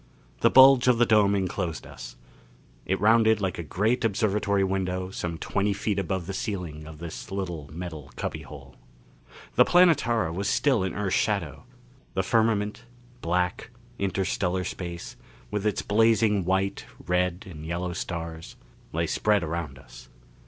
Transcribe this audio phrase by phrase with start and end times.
[0.39, 2.15] The bulge of the dome enclosed us;
[2.87, 7.29] it rounded like a great observatory window some twenty feet above the ceiling of this
[7.31, 8.77] little metal cubbyhole.
[9.53, 11.65] The Planetara was still in Earth's shadow.
[12.15, 12.85] The firmament
[13.21, 13.69] black,
[13.99, 15.17] interstellar space
[15.51, 18.55] with its blazing white, red and yellow stars
[18.93, 20.09] lay spread around us.